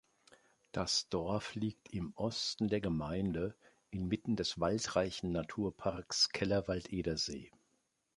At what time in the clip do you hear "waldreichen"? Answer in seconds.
4.59-5.31